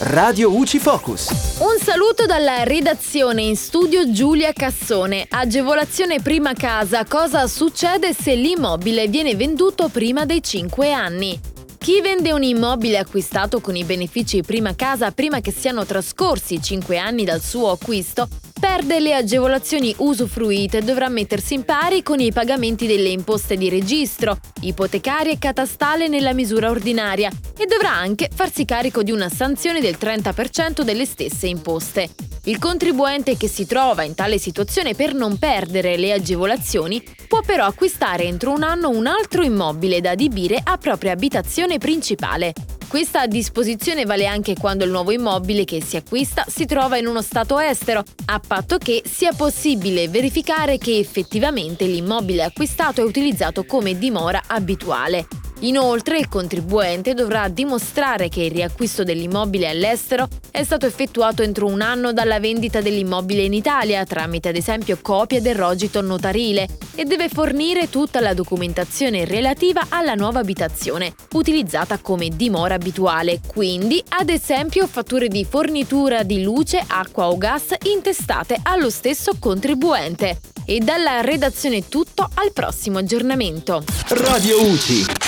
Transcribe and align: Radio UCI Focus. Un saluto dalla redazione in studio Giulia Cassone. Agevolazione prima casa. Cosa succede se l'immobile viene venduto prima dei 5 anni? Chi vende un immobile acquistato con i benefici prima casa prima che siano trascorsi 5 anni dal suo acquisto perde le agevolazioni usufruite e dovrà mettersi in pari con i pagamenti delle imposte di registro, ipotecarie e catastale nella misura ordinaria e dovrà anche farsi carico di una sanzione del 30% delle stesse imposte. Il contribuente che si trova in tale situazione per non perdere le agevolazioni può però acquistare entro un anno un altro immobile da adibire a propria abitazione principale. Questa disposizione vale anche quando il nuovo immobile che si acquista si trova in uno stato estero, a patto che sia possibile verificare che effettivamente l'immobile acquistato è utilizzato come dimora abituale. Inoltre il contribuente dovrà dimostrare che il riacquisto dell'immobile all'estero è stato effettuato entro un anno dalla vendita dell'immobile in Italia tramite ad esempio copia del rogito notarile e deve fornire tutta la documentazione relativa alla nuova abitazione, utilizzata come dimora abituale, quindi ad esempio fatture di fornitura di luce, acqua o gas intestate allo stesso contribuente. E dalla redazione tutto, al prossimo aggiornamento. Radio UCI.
Radio 0.00 0.52
UCI 0.52 0.80
Focus. 0.80 1.28
Un 1.60 1.78
saluto 1.80 2.26
dalla 2.26 2.64
redazione 2.64 3.42
in 3.42 3.56
studio 3.56 4.10
Giulia 4.10 4.52
Cassone. 4.52 5.24
Agevolazione 5.28 6.20
prima 6.20 6.52
casa. 6.52 7.04
Cosa 7.04 7.46
succede 7.46 8.12
se 8.12 8.34
l'immobile 8.34 9.06
viene 9.06 9.36
venduto 9.36 9.88
prima 9.88 10.24
dei 10.24 10.42
5 10.42 10.92
anni? 10.92 11.38
Chi 11.78 12.00
vende 12.00 12.32
un 12.32 12.42
immobile 12.42 12.98
acquistato 12.98 13.60
con 13.60 13.76
i 13.76 13.84
benefici 13.84 14.42
prima 14.42 14.74
casa 14.74 15.12
prima 15.12 15.40
che 15.40 15.52
siano 15.52 15.84
trascorsi 15.84 16.60
5 16.60 16.98
anni 16.98 17.24
dal 17.24 17.40
suo 17.40 17.70
acquisto 17.70 18.28
perde 18.74 18.98
le 18.98 19.14
agevolazioni 19.14 19.94
usufruite 19.98 20.78
e 20.78 20.82
dovrà 20.82 21.08
mettersi 21.08 21.54
in 21.54 21.64
pari 21.64 22.02
con 22.02 22.18
i 22.18 22.32
pagamenti 22.32 22.88
delle 22.88 23.10
imposte 23.10 23.56
di 23.56 23.68
registro, 23.68 24.36
ipotecarie 24.62 25.34
e 25.34 25.38
catastale 25.38 26.08
nella 26.08 26.32
misura 26.32 26.70
ordinaria 26.70 27.30
e 27.56 27.66
dovrà 27.66 27.92
anche 27.92 28.28
farsi 28.34 28.64
carico 28.64 29.04
di 29.04 29.12
una 29.12 29.28
sanzione 29.28 29.80
del 29.80 29.96
30% 29.96 30.80
delle 30.80 31.04
stesse 31.04 31.46
imposte. 31.46 32.08
Il 32.46 32.58
contribuente 32.58 33.36
che 33.36 33.46
si 33.46 33.64
trova 33.64 34.02
in 34.02 34.16
tale 34.16 34.38
situazione 34.38 34.94
per 34.94 35.14
non 35.14 35.38
perdere 35.38 35.96
le 35.96 36.12
agevolazioni 36.12 37.00
può 37.28 37.42
però 37.46 37.66
acquistare 37.66 38.24
entro 38.24 38.50
un 38.50 38.64
anno 38.64 38.88
un 38.88 39.06
altro 39.06 39.44
immobile 39.44 40.00
da 40.00 40.10
adibire 40.10 40.60
a 40.60 40.76
propria 40.78 41.12
abitazione 41.12 41.78
principale. 41.78 42.52
Questa 42.94 43.26
disposizione 43.26 44.04
vale 44.04 44.24
anche 44.24 44.54
quando 44.54 44.84
il 44.84 44.90
nuovo 44.92 45.10
immobile 45.10 45.64
che 45.64 45.82
si 45.82 45.96
acquista 45.96 46.44
si 46.46 46.64
trova 46.64 46.96
in 46.96 47.08
uno 47.08 47.22
stato 47.22 47.58
estero, 47.58 48.04
a 48.26 48.38
patto 48.38 48.78
che 48.78 49.02
sia 49.04 49.32
possibile 49.32 50.06
verificare 50.06 50.78
che 50.78 50.98
effettivamente 50.98 51.86
l'immobile 51.86 52.44
acquistato 52.44 53.00
è 53.00 53.04
utilizzato 53.04 53.64
come 53.64 53.98
dimora 53.98 54.42
abituale. 54.46 55.43
Inoltre 55.64 56.18
il 56.18 56.28
contribuente 56.28 57.14
dovrà 57.14 57.48
dimostrare 57.48 58.28
che 58.28 58.42
il 58.42 58.50
riacquisto 58.50 59.02
dell'immobile 59.02 59.68
all'estero 59.68 60.28
è 60.50 60.62
stato 60.62 60.84
effettuato 60.84 61.42
entro 61.42 61.66
un 61.66 61.80
anno 61.80 62.12
dalla 62.12 62.38
vendita 62.38 62.82
dell'immobile 62.82 63.42
in 63.42 63.54
Italia 63.54 64.04
tramite 64.04 64.50
ad 64.50 64.56
esempio 64.56 64.98
copia 65.00 65.40
del 65.40 65.54
rogito 65.54 66.02
notarile 66.02 66.68
e 66.94 67.04
deve 67.04 67.30
fornire 67.30 67.88
tutta 67.88 68.20
la 68.20 68.34
documentazione 68.34 69.24
relativa 69.24 69.86
alla 69.88 70.12
nuova 70.12 70.40
abitazione, 70.40 71.14
utilizzata 71.32 71.98
come 71.98 72.28
dimora 72.28 72.74
abituale, 72.74 73.40
quindi 73.46 74.02
ad 74.10 74.28
esempio 74.28 74.86
fatture 74.86 75.28
di 75.28 75.46
fornitura 75.48 76.24
di 76.24 76.42
luce, 76.42 76.84
acqua 76.86 77.28
o 77.28 77.38
gas 77.38 77.74
intestate 77.84 78.58
allo 78.62 78.90
stesso 78.90 79.32
contribuente. 79.38 80.38
E 80.66 80.78
dalla 80.78 81.20
redazione 81.20 81.88
tutto, 81.88 82.28
al 82.34 82.52
prossimo 82.52 82.98
aggiornamento. 82.98 83.84
Radio 84.08 84.62
UCI. 84.62 85.22